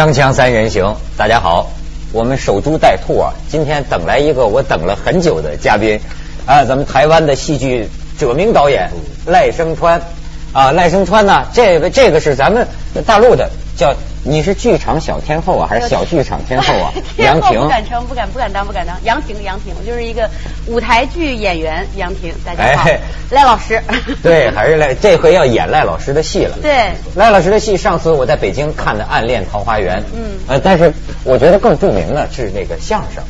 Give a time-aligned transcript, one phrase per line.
[0.00, 1.68] 锵锵三人行，大家好，
[2.10, 6.00] 我们守株待兔啊，今天等来一个我等了很久的嘉宾
[6.46, 7.86] 啊，咱们台湾的戏剧
[8.18, 8.90] 者名导演
[9.26, 10.00] 赖声川
[10.52, 12.66] 啊，赖声川呢，这个这个是咱们
[13.06, 16.92] 大陆的，叫你是剧场小天后啊，还是小剧场天后啊？
[17.18, 18.96] 杨婷不敢称，不敢不敢当，不敢当。
[19.04, 20.28] 杨婷，杨婷，我就是一个
[20.66, 22.90] 舞台剧演员杨婷，大家好，
[23.30, 23.80] 赖老师。
[24.22, 26.58] 对，还是赖，这回要演赖老师的戏了。
[26.60, 30.92] 对，赖老师的戏，上次我在北京看的《暗恋桃花源》，嗯，呃，但是
[31.22, 33.22] 我觉得更著名的是那个相声。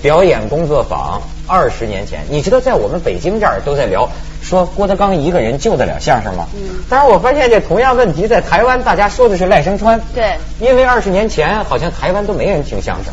[0.00, 4.08] 表演工作坊二十年前，你知道在我们北京这儿都在聊，
[4.42, 6.46] 说郭德纲一个人救得了相声吗？
[6.54, 6.82] 嗯。
[6.88, 10.00] 但是我发现这同样问题在台湾，大家说的是赖声川。
[10.14, 10.36] 对。
[10.60, 13.12] 因为二十年前好像台湾都没人听相声。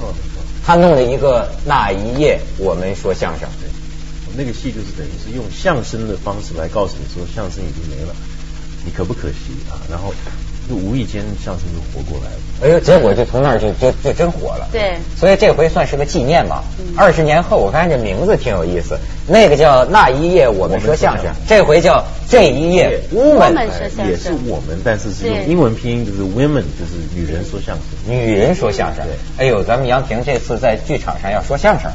[0.66, 3.50] 他弄了一个那一夜我们说相声。
[3.60, 3.68] 对
[4.38, 8.16] 那个戏就是等于是用相声的方式来告诉你说相声已经没了，
[8.86, 9.76] 你可不可惜啊？
[9.90, 10.14] 然后。
[10.70, 14.68] 就无意间相声就活过来了，哎呦，结果就从那儿就就就真火了。
[14.72, 16.64] 对，所以这回算是个纪念吧。
[16.96, 23.68] 二十年后，我发现这名字挺有意思，那个叫那一夜我们说相声，这回叫这一夜 woman
[24.08, 29.04] 也是我们，但是是用英文拼音就是 women，就是女人说相声，女人说相声。
[29.38, 31.92] 哎呦，咱们杨平这次在剧场上要说相声，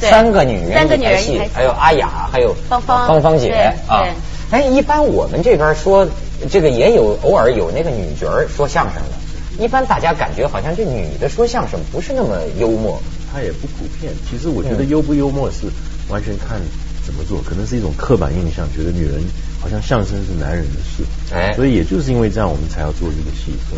[0.00, 3.50] 三个女人，三个女人戏，还有阿雅，还有芳芳，芳芳姐
[3.86, 4.06] 啊。
[4.50, 6.08] 哎，一般我们这边说。
[6.50, 12.98] 这个也有偶尔有那个女角儿说相声的，一般大家感觉好像这女的说相声不是那么幽默，
[13.30, 14.10] 她也不普遍。
[14.26, 15.66] 其实我觉得幽不幽默是
[16.08, 16.58] 完全看
[17.04, 19.20] 怎么做，可能是一种刻板印象，觉得女人
[19.60, 21.04] 好像相声是男人的事。
[21.34, 23.76] 哎，所以也就是因为这样，我们才要做这个戏，说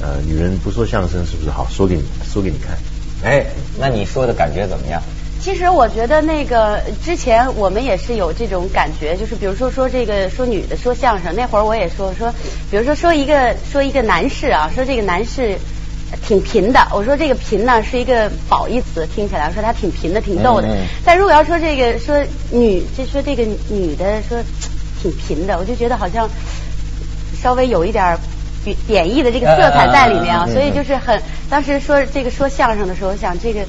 [0.00, 1.66] 呃，女人不说相声是不是好？
[1.68, 2.78] 说给你说给你看。
[3.24, 3.44] 哎，
[3.76, 5.02] 那你说的感觉怎么样？
[5.44, 12.32] 其实我觉得那个之前我们也是有这种感觉，就是比如说说这个说女的说相声那会儿我也说说，
[12.70, 15.58] 比如说说一个说一个男士啊，说这个男士
[16.26, 20.68] 挺贫的，我说这个贫呢是一个褒义词，听起来说他挺贫的，挺逗的。
[21.04, 24.42] 但如果要说这个说女，就说这个女的说
[25.02, 26.26] 挺贫的，我就觉得好像
[27.36, 28.16] 稍微有一点
[28.64, 33.60] 贬贬义的这个色彩在里面啊，所以就是很当时说这个说相声的时候，想这个。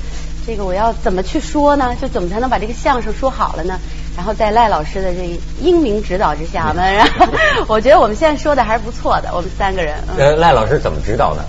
[0.45, 1.95] 这个我要怎么去说呢？
[1.99, 3.79] 就怎么才能把这个相声说好了呢？
[4.15, 7.27] 然后在赖老师的这英明指导之下，我们然后
[7.67, 9.29] 我觉得我们现在说的还是不错的。
[9.33, 11.43] 我们三个人，呃，赖老师怎么指导呢？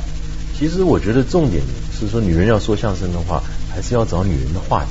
[0.59, 1.62] 其实我觉得重点
[1.97, 3.43] 是说，女人要说相声的话，
[3.73, 4.89] 还是要找女人的话题。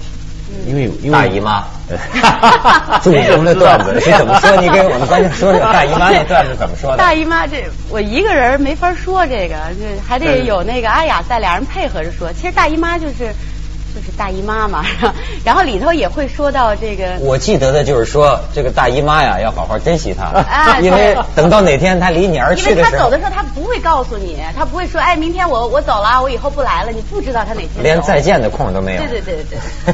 [0.67, 1.63] 因为因为大姨妈，
[3.01, 4.55] 祖宗的段子 是怎么说？
[4.61, 6.97] 你给我们观众说说大姨妈那段子怎么说的？
[6.97, 12.31] 大姨妈这我一个人没法说这个，这还得有那个阿雅在，俩人配合着说。
[12.31, 13.33] 其实大姨妈就是。
[13.95, 14.83] 就是大姨妈嘛，
[15.45, 17.16] 然后里头也会说到这个。
[17.23, 20.44] 我记得的就是说，这个大姨妈呀，要好好珍惜她，
[20.83, 27.81] 因为等到哪天她离你而去的时候，因为她走的时候，她不会告诉你，她不会说，哎，明天我我走了，我以后不来了，你不知道她哪天。
[27.81, 29.01] 连再见的空都没有。
[29.03, 29.45] 对对对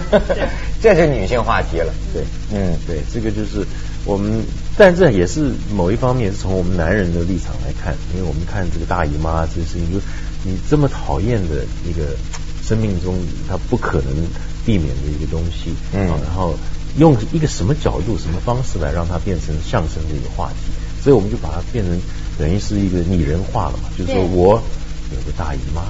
[0.09, 0.47] 对对。
[0.81, 1.94] 这是女性话题了。
[2.11, 3.63] 对，嗯，对，这个就是
[4.03, 4.44] 我们，
[4.75, 10.00] 但这也是某一方面是从我们男人的立场来看，因为我们看这个大姨妈这个事情，就
[10.44, 12.01] 你这么讨厌的一个。
[12.71, 13.13] 生命中
[13.49, 14.15] 它不可能
[14.65, 16.55] 避免的一个东西，嗯，然后
[16.97, 20.71] 用一个什么角度、什么方式来让它变成相声的一个话题，
[21.03, 22.01] 所以我们就把它变成
[22.39, 24.63] 等于是一个拟人化了嘛，就是说我
[25.11, 25.83] 有个大姨妈。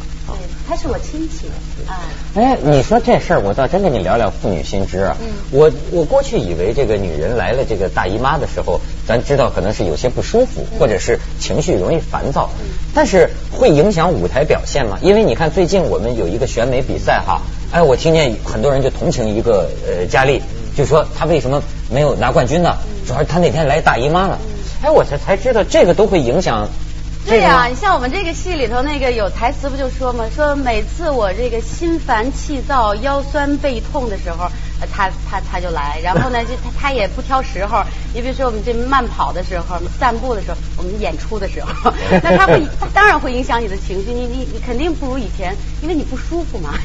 [0.67, 1.47] 他是我亲戚
[1.87, 1.99] 啊！
[2.35, 5.17] 哎，你说这事儿，我倒真跟你聊聊妇女心知啊。
[5.51, 12.49] 我我过去以为这个女人来了这个大姨妈的时候，咱知道可能是有些不舒服，或者是情绪容易烦躁。
[12.93, 14.97] 但是会影响舞台表现吗？
[15.01, 17.41] 因为你看最近我们有一个选美比赛哈，
[17.71, 20.41] 哎，我听见很多人就同情一个呃佳丽，
[20.77, 22.77] 就说她为什么没有拿冠军呢？
[23.05, 24.39] 主要是她那天来大姨妈了。
[24.83, 26.69] 哎，我才才知道这个都会影响。
[27.27, 30.25] 对呀，你像我们这个戏里头那个有台词不就说吗？
[30.35, 34.49] 说每次我这个心烦气躁、腰酸背痛的时候，
[34.91, 37.83] 他他他就来，然后呢，就他他也不挑时候。
[38.13, 44.11] 你比如说我们这慢跑的时候、散步的时候、我们演出的时候， 那他会他当然会影响你的情绪。
[44.11, 46.73] 你你你肯定不如以前，因为你不舒服嘛。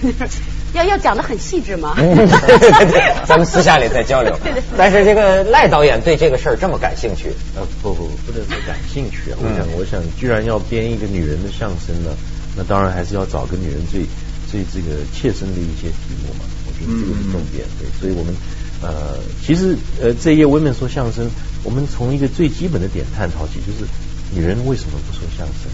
[0.77, 1.95] 要要讲的很细致吗。
[1.97, 4.39] 对对对，咱们私下里再交流。
[4.77, 7.33] 但是这个赖导演对这个事儿这么感兴趣？
[7.57, 9.39] 呃，不不不能说感兴趣啊。
[9.41, 12.11] 我想我想，居然要编一个女人的相声呢，
[12.57, 14.03] 那当然还是要找个女人最
[14.51, 16.45] 最这个切身的一些题目嘛。
[16.69, 17.65] 我觉得这个是重点。
[17.81, 18.35] 对，所以我们
[18.83, 21.29] 呃，其实呃，这一页文本说相声，
[21.65, 23.89] 我们从一个最基本的点探讨起，就是
[24.35, 25.73] 女人为什么不说相声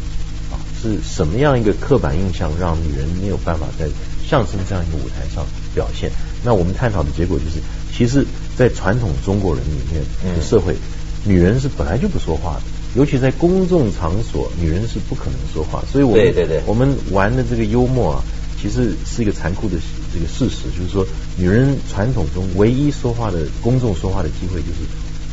[0.52, 0.54] 啊？
[0.80, 3.86] 是什么样一个刻板印象让女人没有办法在
[4.32, 5.44] 相声这样一个舞台上
[5.74, 6.10] 表现？
[6.42, 7.60] 那我们探讨的结果就是，
[7.94, 8.26] 其实，
[8.56, 10.02] 在传统中国人里面
[10.34, 10.74] 的社会，
[11.22, 12.62] 女人是本来就不说话的。
[12.94, 18.24] 尤其在公众场所，女人是不可能说话，所以我们对对对我们玩的这个幽默啊，
[18.58, 19.76] 其实是一个残酷的
[20.14, 21.06] 这个事实，就是说，
[21.36, 24.80] 女人传统中唯一说话的公众说话的机会就是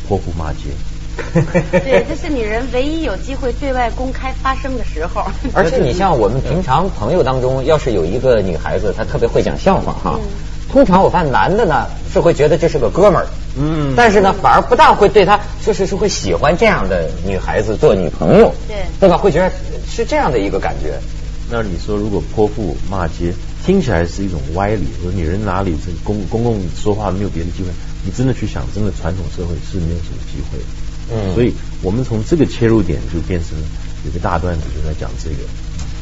[0.06, 0.68] 泼妇骂街。
[1.70, 5.24] 对，这是女人唯一有机会对外公开发声的时候。
[5.54, 10.18] 而且你像我们平常朋友当中，要是有一个女孩子，她特别会讲笑话哈，
[10.72, 13.26] 通常我发现男的呢是会觉得这是个哥们儿，
[13.58, 19.16] 嗯但是呢反而不大会对她，就是是会喜欢这样的女孩子做女朋友，对对吧？
[19.16, 19.52] 会觉得
[19.86, 20.98] 是这样的一个感觉。
[21.50, 23.34] 那你说，如果泼妇骂街，
[23.66, 27.68] 听起来是一种歪理，说女人哪里这公公共说话没有别的机会？
[28.04, 30.64] 你真的去想，真的传统社会是没有什么机会的。
[31.12, 31.52] 嗯所以
[31.82, 33.58] 我们从这个切入点就变成
[34.04, 35.36] 有个大段子，就在讲这个。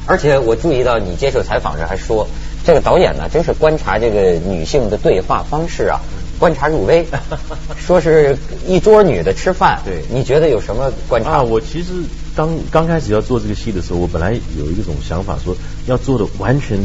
[0.07, 2.27] 而且我注意到你接受采访时还说，
[2.65, 6.01] 这个导演呢，真是观察这个女性的对话方式啊，
[6.39, 7.07] 观察入微。
[7.77, 11.31] 说是一桌女的吃饭，对你觉得有什么观察？
[11.31, 11.93] 啊，我其实
[12.35, 15.55] 刚刚开始要做这个戏的时候，我本来有一种想法，说
[15.87, 16.79] 要做的完全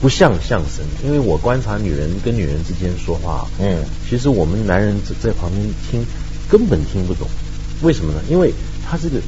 [0.00, 6.06] 不像相声，因为我观察女人跟女人之间说话，嗯其实我们男人在在旁边听
[6.48, 7.28] 根本听不懂，
[7.84, 8.20] 为什么呢？
[8.28, 8.52] 因为
[8.88, 9.18] 他这个，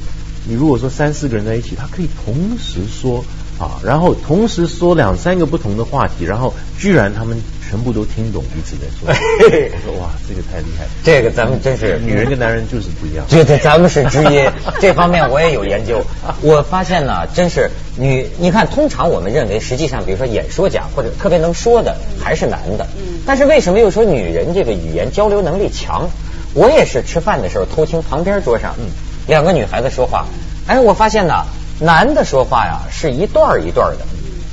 [0.47, 3.23] 你如果说三四个人在一起，他可以同时说
[3.59, 7.37] 啊，然后同时说两三个不同的话题，然后居然他们
[7.67, 9.09] 全部都听懂彼此在说。
[9.09, 10.89] 我说哇，这个太厉害了。
[11.03, 13.25] 这个咱们真是女人跟男人就是不一样。
[13.29, 14.47] 对对，咱们是知音，
[14.79, 16.03] 这方面我也有研究。
[16.41, 22.87] 我发现呢，真是女，你看，通常我们认为，实际上，比如说演说家或者特别能说的，还是男的。
[22.97, 26.09] 嗯但是为什么又说女人这个语言交流能力强？
[26.57, 28.89] 我也是吃饭的时候偷听旁边桌上，嗯，
[29.27, 30.25] 两个女孩子说话，
[30.65, 31.45] 哎，我发现呢，
[31.79, 33.99] 男的说话呀是一段儿一段儿的，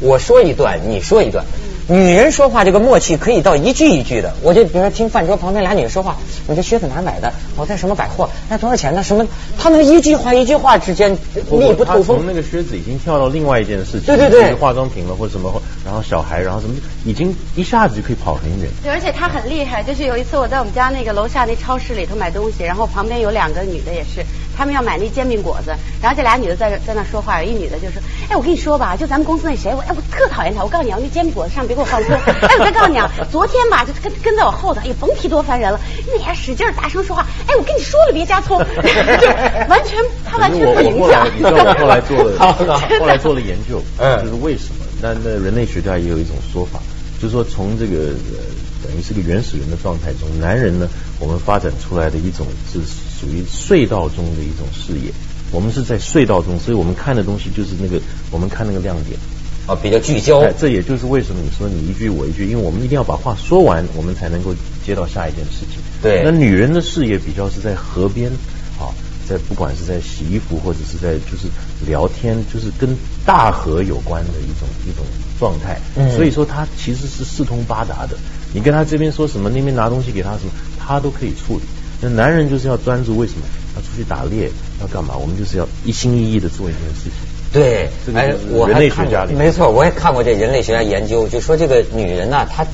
[0.01, 1.43] 我说一段，你说一段。
[1.87, 6.17] 女人说话这个默契可以到一句一句的，我就比如说听饭桌旁边俩女人说话，
[6.49, 7.31] 你这靴子哪买的？
[7.57, 8.31] 我在什么百货？
[8.49, 9.03] 那多少钱呢？
[9.03, 9.27] 什么？
[9.59, 11.13] 他们一句话一句话之间
[11.51, 12.17] 密不透风。
[12.17, 18.71] 他从那个靴子已经跳到另外一件事情，对对对就是化妆品了或者什么，然后小孩，然后什么，已经一下子就可以跑很远。
[18.83, 24.25] 对，而且她很厉害，就是有一次我在我们家那个楼下那超市里头买东西，然后旁边有两个女的也是，
[24.57, 39.27] 她们要买那煎饼果子，然后这俩女的在这在那说话，有一女的就说，哎，我跟你说吧，就咱们公司那谁，我哎我特讨厌他，我告诉你啊，那煎饼果子上别给我放葱， 哎我再告诉你啊，昨天吧就跟跟在我后头，哎呀甭提多烦人了，那还使劲儿大声说话，哎我跟你说了别加葱，就
[39.69, 41.27] 完全他完全我不影响。
[41.29, 44.23] 我后来，你知道我后来做了， 后来做了研究，嗯。
[44.25, 44.85] 就是为什么？
[45.03, 46.81] 那那人类学家也有一种说法，
[47.21, 48.41] 就是说从这个呃
[48.83, 52.81] 等于是个原始人的状态中，男人呢，我们发展出来的一种是
[53.19, 55.13] 属于隧道中的一种视野。
[55.53, 58.01] 我们是在隧道中，所以我们看的东西就是那个，
[58.31, 59.19] 我们看那个亮点。
[59.67, 60.41] 啊，比较聚焦。
[60.41, 65.81] 哎，这也就是为什么你说你一句我一句，因为我们一定要把话说完，我们才能够接到下一件事情。
[66.03, 68.31] 对那女人的视野比较是在河边，
[68.79, 68.93] 啊，
[69.27, 71.49] 在不管是在洗衣服或者是在就是
[71.87, 72.95] 聊天，就是跟
[73.25, 75.05] 大河有关的一种一种
[75.39, 75.81] 状态。
[75.97, 78.19] 嗯所以说她其实是四通八达的。
[78.53, 81.63] 你跟她这边说什么，那边拿东西给她什么，她都可以处理。
[82.05, 83.41] 那男人就是要专注，为什么？
[83.75, 85.17] 要出去打猎，要干嘛？
[85.17, 87.13] 我们就是要一心一意的做一件事情。
[87.51, 92.67] 对这，个哎，我人还看过类学家里面没错，我也看过这人类学家研究，就说这个女人呢，她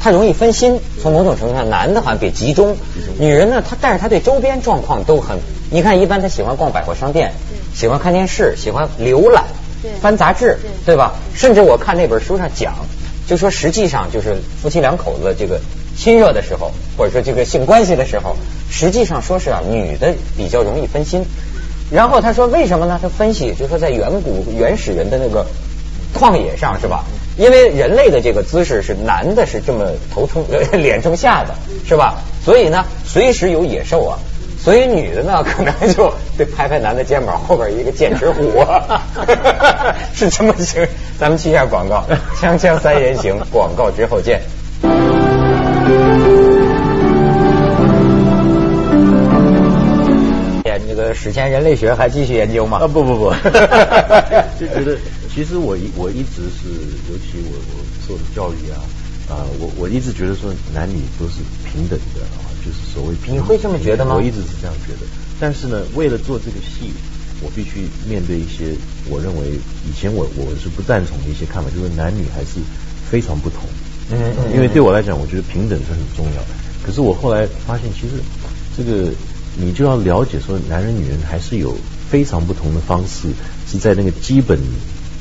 [0.00, 2.76] 她容易分心，从某种程度上，男的好像比集中，
[3.18, 5.38] 女人呢，她但是她对周边状况都很，
[5.70, 7.32] 你看一般她喜欢逛百货商店，
[7.74, 9.44] 喜欢看电视，喜欢浏览，
[10.00, 11.14] 翻杂志，对对吧？
[11.34, 12.74] 甚至我看那本书上讲，
[13.26, 15.60] 就说实际上就是夫妻两口子这个
[15.98, 18.36] 亲热的时候，或者说这个性关系的时候，
[18.70, 21.24] 实际上说是啊，女的比较容易分心。
[21.90, 23.00] 然后他说为什么呢？
[23.02, 25.44] 他分析就是说在远古原始人的那个
[26.14, 27.04] 旷野上是吧？
[27.36, 31.54] 因为人类的这个姿势是男的是这么头冲脸冲下的
[31.86, 32.22] 是吧？
[32.44, 34.18] 所以呢，随时有野兽啊。
[34.60, 38.64] 所以女的呢，可能就得拍拍男的肩膀，后边一个剑齿虎，
[40.14, 40.86] 是这么行。
[41.18, 42.04] 咱们去一下广告，
[42.40, 44.40] 锵锵三人行，广告之后见。
[50.64, 52.78] 哎这个史前人类学还继续研究吗？
[52.78, 53.30] 啊不不不，
[54.58, 54.96] 就觉得
[55.32, 56.68] 其实我一我一直是，
[57.10, 58.80] 尤其我我受的教育啊
[59.28, 63.36] 啊、我我一直觉得说男女都是平等的啊，就是所谓平等。
[63.36, 65.06] 你会这么觉得吗我一直是这样觉得，
[65.38, 66.92] 但是呢，为了做这个戏，
[67.42, 68.74] 我必须面对一些
[69.10, 72.58] 我认为以前我我是不赞同的一些看法，就是男女还是
[73.10, 73.64] 非常不同。
[74.10, 76.48] 嗯嗯因为对我来讲，我觉得平等是很重要的。
[76.84, 78.14] 可是我后来发现，其实
[78.76, 79.10] 这个
[79.56, 81.76] 你就要了解说，男人女人还是有
[82.10, 83.28] 非常不同的方式，
[83.70, 84.58] 是在那个基本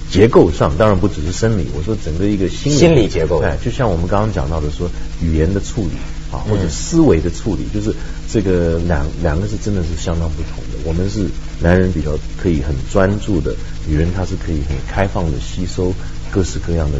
[0.10, 4.89] 结构上，当然不只是生理，我说整个一个心理心理结构哎，就像我们刚刚讲到的说，
[5.22, 5.98] 语言的处理，
[6.32, 7.94] 啊，或者思维的处理，就是
[8.32, 10.79] 这个两两个是真的是相当不同的。
[10.86, 11.27] 我们是
[11.60, 13.53] 男人比较可以很专注的，
[13.86, 15.94] 女人她是可以很开放的吸收
[16.31, 17.00] 各式各样的，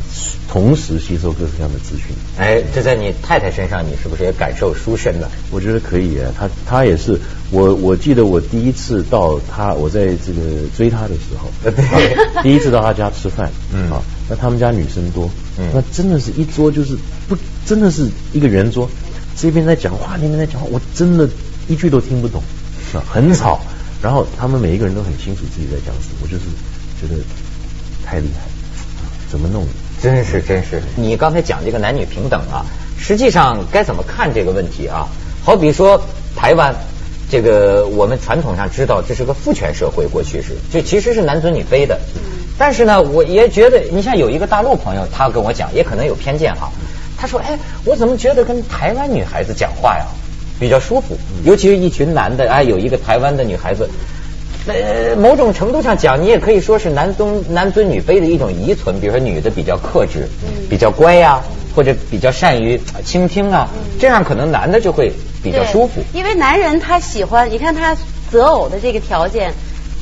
[0.50, 2.15] 同时吸收各式各样的资讯。
[2.38, 5.27] 哎，这在你太太身上，你是不是也感受殊深呢？
[5.51, 7.19] 我觉得可以啊，她她也是。
[7.50, 10.41] 我我记得我第一次到她，我在这个
[10.75, 11.50] 追她的时候，
[12.43, 16.98] 第一次到她家吃饭，嗯啊，那他们家女生多，嗯，那真的是一桌就是
[17.29, 18.89] 不真的是一个圆桌。
[19.38, 21.29] 这边在讲话，那边在讲话，我真的
[21.69, 22.41] 一句都听不懂，
[22.93, 23.62] 啊，很吵。
[24.01, 26.43] 然后他们每一个人都很清楚自己在讲什么，我就是
[27.01, 27.22] 觉得
[28.05, 28.41] 太厉害，
[29.29, 29.65] 怎么弄？
[30.01, 30.81] 真是真是。
[30.96, 32.65] 你刚才讲这个男女平等啊，
[32.98, 35.07] 实际上该怎么看这个问题啊？
[35.43, 36.01] 好比说
[36.36, 36.75] 台湾，
[37.29, 42.00] 这个我们传统上知道这是个父权社会，过去是，就其实是男尊女卑的。
[42.60, 46.72] 但是呢，我也觉得，你像有一个大陆朋友，他跟我讲，也可能有偏见哈。
[47.19, 50.05] 他说：“哎，我怎么觉得跟台湾女孩子讲话呀
[50.60, 51.17] 比较舒服？
[51.43, 53.89] 尤其是一群男的，哎，有一个台湾的女孩子，
[54.67, 59.00] 呃，某种程度上讲，你也可以说是男尊男尊女卑的一种遗存。
[59.00, 60.27] 比如说，女的比较克制，
[60.69, 61.41] 比较乖呀，
[61.75, 63.69] 或者比较善于倾听啊，
[64.00, 66.01] 这样可能男的就会比较舒服。
[66.13, 67.95] 因为男人他喜欢，你看他
[68.29, 69.53] 择偶的这个条件，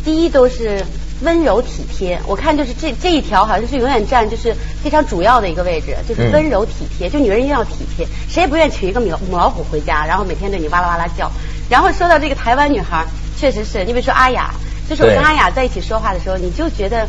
[0.03, 0.83] 第一都是。”
[1.25, 7.09] 温柔体贴，我看就是这这一条好像是永远占就是非常主要的一个位置，就是温柔体贴。
[7.09, 11.29] 就女人一定要体贴，谁也不愿意娶一个母母老虎回家，然后每天对你哇啦哇啦叫。
[11.67, 13.03] 然后说到这个台湾女孩，
[13.37, 14.53] 确实是你比如说阿雅，
[14.87, 17.07] 就是我跟阿雅在一起说话的时候，你就觉得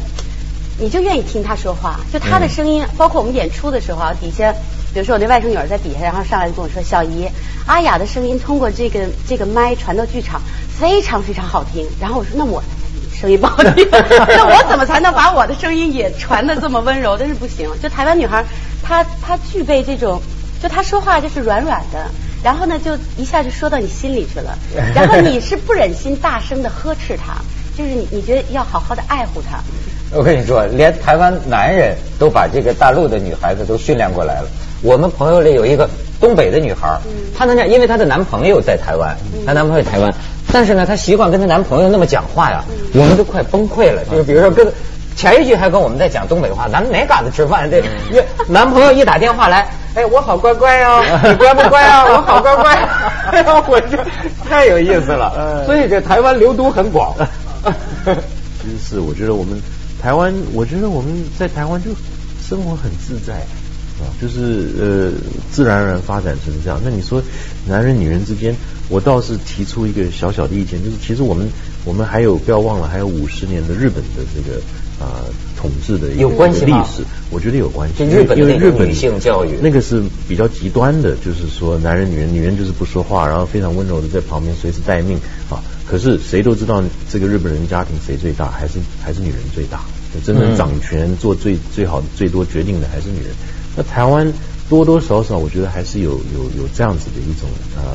[0.80, 4.50] 你就愿意听她说话，就她的声音，包括我们演出的时候啊，底下
[4.94, 7.28] 比如说我那外甥女儿在底下，然后上来跟我说小姨，
[7.66, 11.86] 阿雅的声音通过这个这个麦传到剧场非常非常好听。
[12.00, 12.62] 然后我说那我。
[13.18, 17.16] 声音不好听， 那我怎么才能把我的声音也传的这么温柔？
[17.16, 17.68] 真是不行。
[17.82, 18.44] 就台湾女孩，
[18.82, 20.20] 她她具备这种，
[20.62, 22.06] 就她说话就是软软的，
[22.44, 24.56] 然后呢就一下就说到你心里去了，
[24.94, 27.36] 然后你是不忍心大声的呵斥她，
[27.76, 29.58] 就是你你觉得要好好的爱护她。
[30.12, 34.48] 我跟你说，连台湾男人都把这个大陆的女孩子都训练过来了。
[34.82, 35.88] 我们朋友里有一个
[36.20, 36.96] 东北的女孩，
[37.36, 40.14] 她能讲，因为她的男朋友在台湾，她男朋友在台湾。
[40.52, 44.04] 但是呢，她习惯跟她男朋友那么讲话呀，我们都快崩溃了。
[44.10, 44.66] 就是比如说，跟
[45.16, 47.70] 前一句还跟我们在讲东北话，咱们哪嘎子吃饭？
[47.70, 47.82] 这
[48.46, 52.04] 男朋友一打电话来，哎，我好乖乖哦， 你乖不乖啊？
[52.04, 52.74] 我好乖乖。
[53.32, 53.98] 哎呦，我这
[54.48, 55.64] 太有意思了。
[55.66, 57.14] 所以这台湾流毒很广。
[58.62, 59.60] 其实是，我觉得我们
[60.02, 61.90] 台湾，我觉得我们在台湾就
[62.46, 63.34] 生活很自在
[63.98, 65.12] 啊，就是呃，
[65.50, 66.80] 自然而然发展成这样。
[66.84, 67.22] 那你说，
[67.66, 68.54] 男人女人之间？
[68.88, 71.48] 我倒是提出一个小小的意见，就是其实我们
[71.84, 74.60] 我们还有不要忘了，还有五十年的日本的这个
[75.04, 75.26] 啊
[75.56, 78.04] 统治的有关系历史，我觉得有关系。
[78.04, 85.18] 日本因为日本女性教育那个是比较极端的，就是说男人女人，女人就是不说话，然后非常温柔的在旁边随时待命
[85.50, 85.58] 啊。
[85.84, 89.80] 可是谁都知道，这个日本人家庭谁最大，还是还是女人最大，
[90.24, 93.34] 真正掌权做最最好最多决定的还是女人。
[93.76, 94.32] 那台湾
[94.68, 97.94] 多多少少，我觉得还是有有有这样子的一种啊。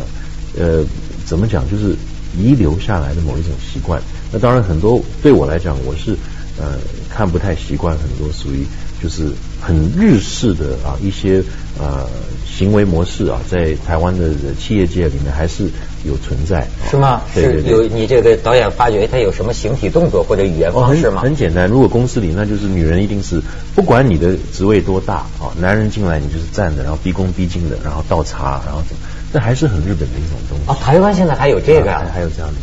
[0.58, 0.84] 呃，
[1.26, 1.64] 怎么讲？
[1.72, 1.96] 就是
[2.38, 4.02] 遗留下来的某一种习惯。
[4.34, 6.12] 那当然，很多对我来讲，我是
[6.60, 6.78] 呃
[7.10, 8.66] 看不太习惯很多属于
[9.02, 11.44] 就是很日式的啊一些
[11.80, 12.08] 呃
[12.46, 14.30] 行为模式啊，在台湾的
[14.60, 15.70] 企业界里面还是
[16.04, 16.68] 有存在。
[16.90, 17.22] 是吗？
[17.34, 21.22] 是有你这个导演发觉他有什么形体动作或者语言方式吗？
[21.22, 23.42] 很简单，如果公司里那就是女人一定是
[23.76, 29.02] 不管你的职位多大啊，男人进来你就是站着，然后毕恭毕敬的，然后倒茶，然后怎么。
[29.34, 30.64] 这还是很日本的一种东西。
[30.68, 32.56] 哦，台湾现在还有这个，还有这样的。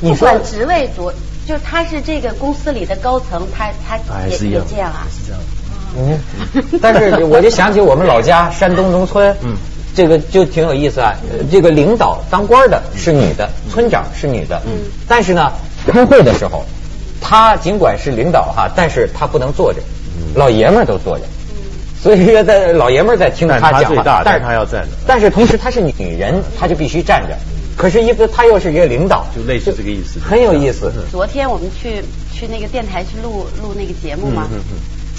[0.00, 1.14] 你管职位多，
[1.46, 5.06] 就是他是这个公司里的高层，他他也也这样啊。
[5.08, 5.40] 是这样。
[5.96, 6.18] 嗯，
[6.80, 9.54] 但是我就想起我们老家山东农村，嗯，
[9.94, 11.14] 这个就挺有意思啊。
[11.50, 14.72] 这个领导当官的是女的，村长是女的，嗯，
[15.06, 15.52] 但是呢，
[15.86, 16.64] 开会的时候，
[17.20, 19.80] 他尽管是领导哈，但是他不能坐着，
[20.34, 21.24] 老爷们儿都坐着。
[22.02, 24.88] 所以说，在老爷们儿在听他讲话，但是他要站着。
[25.06, 27.36] 但是同时，她是女人，她就必须站着。
[27.76, 30.92] 可是，一个她又是一个领导，就类似这个意思，很有意思。
[31.12, 32.02] 昨天我们去
[32.34, 34.48] 去那个电台去录录那个节目嘛，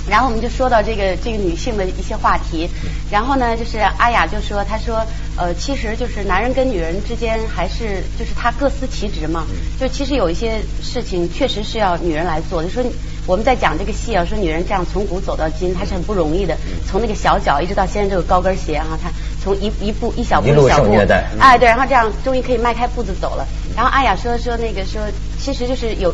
[0.10, 2.70] 然后我们就说到这个这个女性的一些话题。
[3.12, 5.06] 然后呢，就是阿雅就说，她说，
[5.38, 9.46] 呃，其实就是男人跟女人之间还是就是他各司其职嘛。
[9.80, 12.64] 就其实有一些事情确实是要女人来做。
[12.64, 12.84] 就说。
[13.26, 16.58] 我们在讲这个戏啊，说女人这样从古走到今，她是很不容易的。
[16.86, 19.10] 从那个小脚一直到现在这个高跟鞋哈，她
[19.42, 20.94] 从一一步一小步一小步，
[21.40, 23.48] 哎对，然后这样终于可以迈开步子走了。
[23.78, 25.02] 然后阿雅说说那个说，
[25.40, 26.14] 其实就是有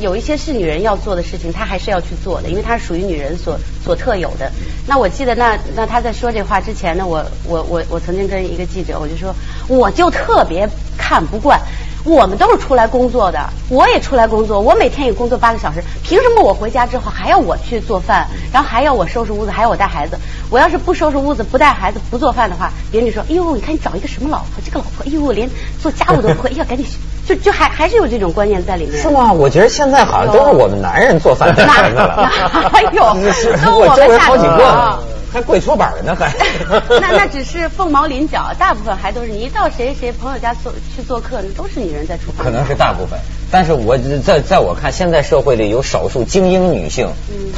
[0.00, 4.50] 有一些是女人要做的事情，她还是要去做的，因为它是属于女人所所特有的。
[4.86, 9.34] 那我记得那那她在说这话之前呢，我我我我曾经跟一个记者我就说，
[9.68, 11.60] 我就特别看不惯。
[12.04, 20.18] 我们都是出来工作的，我也出来工作，我每天也工作八个小时，凭什么我回家之后还要我去做饭，然后还要我收拾屋子，还要我带孩子？
[20.50, 24.62] 我要是不收拾屋子、不带孩子、不做饭的话，别人就说：“哎呦，你看你找一个什么老婆？
[24.64, 25.48] 这个老婆，哎呦，连
[25.80, 26.84] 做家务都不会， 哎呀，赶紧
[27.26, 29.32] 就就还还是有这种观念在里面。”是吗？
[29.32, 32.30] 我觉得现在好像都是我们男人做饭的 了。
[32.72, 35.11] 哎呦，我周围好几个。
[35.32, 36.34] 还跪搓板呢，还
[37.00, 42.44] 那那只是凤毛麟角，大部分还都是你一到谁谁朋友家做去做客，那都是女人在厨房。
[42.44, 43.18] 可能是大部分，
[43.50, 47.08] 但是我在在我看，现在社会里有少数精英女性，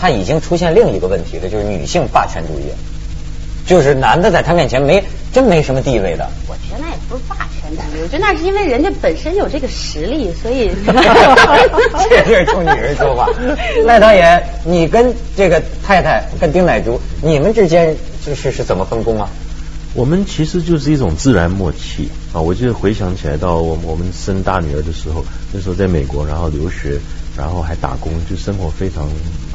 [0.00, 2.72] 她已经出现另一个问题了，就是女性霸权主义。
[3.66, 5.02] 就是男的在她面前没
[5.32, 6.30] 真没什么地位的。
[6.46, 7.34] 我觉得那也不是霸
[8.02, 10.70] 我觉得那是因为人家本身有这个实力，所以。
[12.08, 13.28] 这是冲女人说话。
[13.84, 19.28] 赖导演，你跟这个太太跟丁乃竺，你们之间就是是怎么分工啊？
[19.94, 22.40] 我们其实就是一种自然默契啊！
[22.40, 26.98] 我记得回想起来，到我我们生大女儿的时候，那时候在美国，然后留学，
[27.36, 29.08] 然后还打工，就生活非常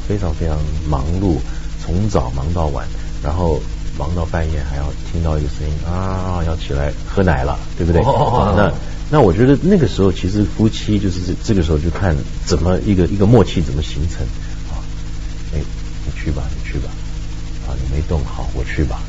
[0.08, 0.58] 非常非常
[0.88, 1.36] 忙碌，
[1.84, 2.86] 从早忙到晚，
[3.22, 3.60] 然后。
[4.00, 8.00] 忙到半夜还要听到一个声音啊，要起来喝奶了，对不对？
[8.02, 8.72] 那
[9.10, 12.16] 那我觉得那个时候其实夫妻就是这这个时候就看
[12.46, 14.24] 怎么一个一个默契怎么形成
[14.70, 14.80] 啊？
[15.52, 15.60] 哎，
[16.06, 16.88] 你去吧，你去吧，
[17.68, 19.02] 啊，你没动好，我去吧。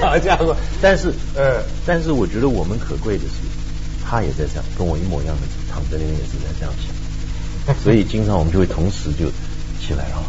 [0.00, 0.54] 好家伙！
[0.80, 3.42] 但是呃，但是我觉得我们可贵的是，
[4.06, 5.42] 他也在这样，跟我一模一样的
[5.72, 9.26] 躺在那边也是在这样想，所以经常我们就会同时就
[9.80, 10.22] 起来了。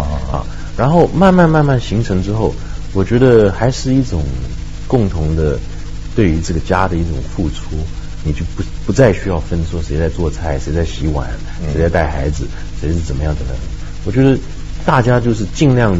[0.00, 0.44] 啊，
[0.76, 2.52] 然后慢慢慢慢形成之后，
[2.92, 4.22] 我觉得还是一种
[4.88, 5.58] 共同的
[6.16, 7.76] 对于这个家的一种付出，
[8.24, 11.28] 你就不不再需要分说谁在做菜，谁在洗碗，
[11.72, 12.44] 谁在带孩子，
[12.80, 13.54] 谁是怎么样的人。
[14.04, 14.36] 我觉得
[14.84, 15.96] 大家就是尽量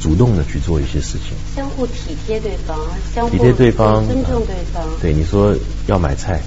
[0.00, 2.76] 主动的去做一些事情，相互体贴对方，
[3.14, 4.82] 相互体贴对方，尊重对方。
[5.00, 5.54] 对你说
[5.86, 6.40] 要买菜，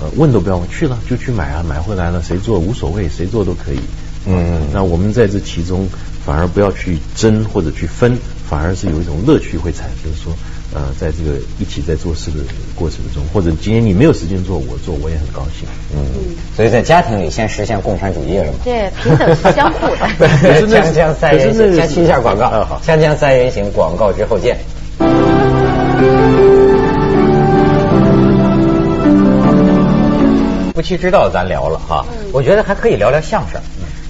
[0.00, 3.80] 呃，问都不要问，去了就去买啊，买回来了谁做无所谓，谁做都可以。
[4.24, 5.88] 嗯，那我们在这其中。
[6.24, 8.16] 反而不要去争或者去分，
[8.48, 10.12] 反而是有一种乐趣会产生。
[10.14, 10.32] 说，
[10.72, 12.38] 呃，在这个一起在做事的
[12.74, 15.68] 过程中，或者今天你没有时间做，我做我也很高兴。
[15.94, 16.00] 嗯，
[16.56, 18.58] 所以在家庭里先实现共产主义了嘛？
[18.62, 20.08] 对，平等是相互的。
[20.66, 22.48] 锵锵三人行，先去一下广告。
[22.48, 24.56] 好，锵锵三人行，广告之后见。
[30.74, 33.60] 夫妻之道咱聊了哈，我觉得还可以聊聊相声。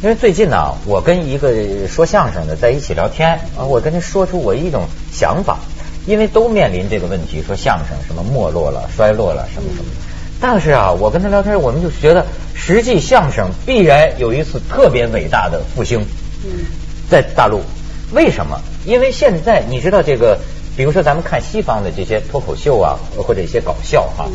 [0.02, 5.58] 因为最近呢，我跟一个说相声的在一起聊天啊，我跟他说出我一种想法，
[6.06, 9.88] 因为都面临这个问题，说相声什么没落了、衰落了什么什么。
[10.40, 16.04] 但是啊，我跟他聊天，我们就觉得实际相声必然有一次特别伟大的复兴。
[16.44, 16.50] 嗯，
[17.08, 17.60] 在大陆，
[18.12, 18.60] 为什么？
[18.84, 20.36] 因为现在你知道这个，
[20.76, 24.28] 比如说咱们看西方的这些脱口秀啊，或者一些搞笑哈，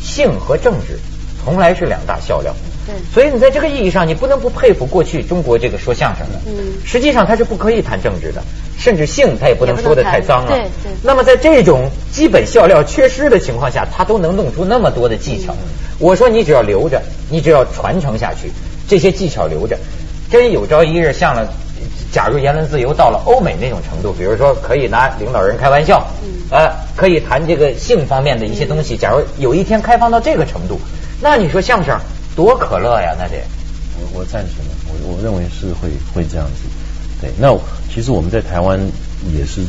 [0.00, 0.98] 性和政治
[1.44, 2.52] 从来是两大笑料。
[2.86, 6.40] 对，所以你在这个意义上，你不能不佩服过去中国这个说相声的。
[6.46, 8.42] 嗯，实际上他是不可以谈政治的，
[8.78, 10.48] 甚至性他也不能说的太脏了。
[10.50, 10.92] 对对。
[11.02, 15.54] 那么在这种基本笑料缺失的情况下，他都能弄出那么多的技巧。
[15.98, 18.50] 我说你只要留着，你只要传承下去，
[18.88, 19.78] 这些技巧留着，
[20.30, 21.46] 真有朝一日像了，
[22.10, 26.04] 假如言论自由到了欧美那种程度，比如说可以拿领导人开玩笑，
[26.50, 28.96] 呃，可以谈这个性方面的一些东西。
[28.96, 30.80] 假如有一天开放到这个程度，
[31.20, 31.96] 那你说相声？
[32.34, 33.42] 多可乐呀，那得，
[33.98, 36.62] 我我赞成的，我我认为是会会这样子，
[37.20, 37.54] 对，那
[37.92, 38.80] 其实我们在台湾
[39.36, 39.60] 也是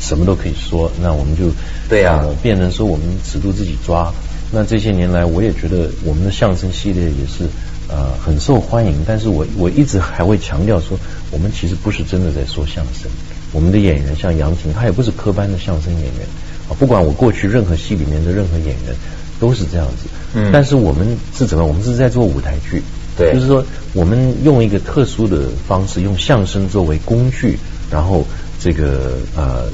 [0.00, 1.52] 什么都可以说，那我们就
[1.88, 4.12] 对呀，变成说我们尺度自己抓。
[4.50, 7.44] 那这些年来，我也觉得我们的相声系列也是
[7.88, 10.98] 呃很受欢迎，但是我我一直还会强调说，
[11.30, 13.10] 我们其实不是真的在说相声，
[13.52, 16.26] 我们的演员像杨婷，她也不是科班的相声演员。
[16.68, 18.96] 啊，不管我过去任何戏里面的任何演员。
[19.40, 21.64] 都是这样子，嗯，但是我们是怎么？
[21.64, 22.82] 我们是在做舞台剧，
[23.16, 27.58] 对，就是说我们用一个特殊的方式，用相声作为工具，
[27.90, 28.26] 然后
[28.62, 29.64] 这个呃，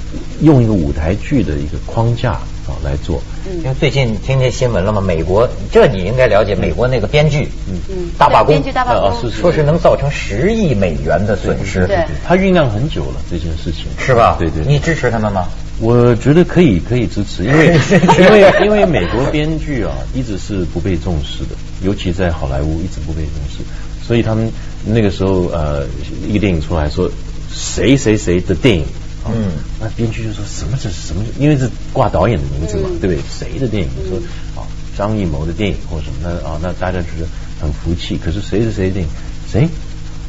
[0.41, 3.21] 用一个舞台剧的一个框架啊来做。
[3.63, 5.01] 因为最近听见新闻了吗？
[5.01, 11.87] 美国，这你应该了解，美国那个编剧，嗯嗯，大罢工，编剧大罢工，说是能造成十亿美元的损失。
[11.87, 14.37] 对，他酝酿很久了这件事情，是吧？
[14.39, 15.49] 对对，你支持他们吗？
[15.79, 17.67] 我觉得可以，可以支持，因为
[18.19, 23.63] 因为因为美国编剧啊一直是不被重视的，尤其在好莱坞一直不被重视，
[24.07, 24.51] 所以他们
[24.87, 25.85] 那个时候呃
[26.27, 27.11] 一个电影出来说
[27.57, 28.85] 谁谁谁的电影，
[29.27, 31.25] 嗯，那编剧就说什么这是什么？
[31.39, 33.19] 因为是挂导演的名字嘛，对不对？
[33.39, 33.89] 谁的电影？
[34.09, 34.19] 说
[34.61, 34.67] 啊
[34.97, 37.27] 张艺谋的电影或什么，那啊那大家觉得
[37.61, 38.19] 很服气。
[38.23, 39.11] 可是谁是谁的电影？
[39.51, 39.69] 谁？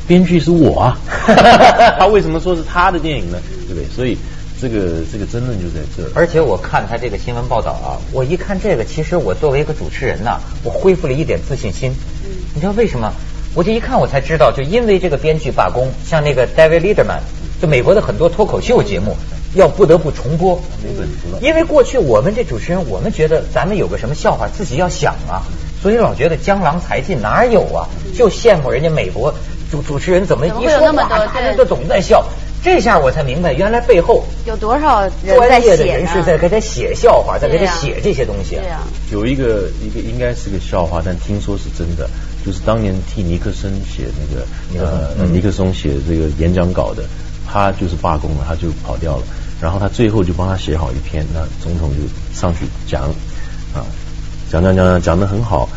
[0.07, 0.97] 编剧是我啊！
[1.99, 3.37] 他为什么说是他的电影呢？
[3.67, 3.85] 对不对？
[3.93, 4.17] 所以
[4.61, 6.09] 这个这个争论就在这儿。
[6.15, 11.91] 而且我看他这个新闻报道啊，我一看这个，其实我作为一个主持人呐，我恢复了一点自信心。
[12.23, 13.13] 嗯，你知道为什么？
[13.57, 17.21] 我这一看我才知道，就因为这个编剧罢工，像那个 David Letterman，
[17.59, 19.17] 就美国的很多脱口秀节目
[19.55, 20.61] 要不得不重播。
[20.83, 21.39] 没本事了。
[21.41, 25.41] 因为过去我们这主持人，我们觉得咱们有个什么笑话自己要想啊，
[25.81, 27.89] 所以老觉得江郎才尽，哪有啊？
[28.15, 29.33] 就羡慕人家美国。
[29.71, 32.23] 主主持人怎么一说话，大家都总在笑。
[32.63, 38.59] 这下我才明白，原来背后有多少专业的人士在给他写笑话，在给他写这些东西。
[39.11, 42.07] 有一个一个应该是个笑话，但听说是真的，
[42.47, 44.47] 就是当年替尼克森写那个
[45.19, 47.03] 呃尼克松写这个演讲稿的，
[47.45, 49.23] 他就是罢工了，他就跑掉了。
[49.59, 51.97] 然后他最后就帮他写好一篇，那总统就
[52.33, 53.03] 上去讲
[53.73, 53.83] 啊，
[54.49, 55.67] 讲讲讲讲讲的很好，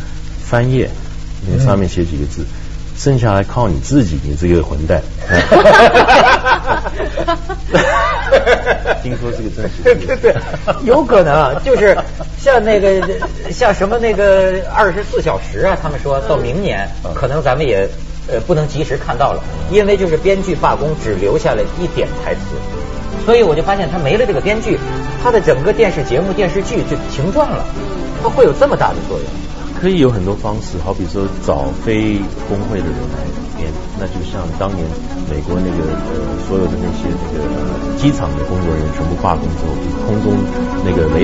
[0.45, 0.89] 翻页，
[1.45, 2.45] 那上面写几个字。
[2.97, 5.01] 剩下来靠你自己，你这个混蛋！
[9.01, 10.35] 听说这个真是对对对，
[10.83, 11.97] 有可能就是
[12.37, 13.01] 像那个
[13.51, 17.89] 像什么那个二十四小时啊，他们说到明年可能咱们也
[18.31, 22.41] 呃不能及时看到了，因为就是编剧罢工只留下了一点台词，
[23.25, 24.77] 所以我就发现他没了这个编剧，
[25.23, 27.65] 他的整个电视节目电视剧就停转了，
[28.21, 29.25] 它会有这么大的作用。
[29.81, 33.25] 可以有很多方式，好比说找非工会的人来
[33.57, 34.85] 编，那就像当年
[35.27, 39.73] 美国那个呃所有的那些那个机场的工作人员全部罢工之后，
[40.05, 40.37] 空中
[40.85, 41.17] 那个雷。